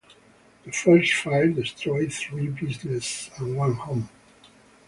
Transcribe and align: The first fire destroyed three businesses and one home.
The 0.65 0.71
first 0.71 1.13
fire 1.13 1.49
destroyed 1.49 2.11
three 2.11 2.47
businesses 2.47 3.29
and 3.37 3.55
one 3.55 3.73
home. 3.75 4.09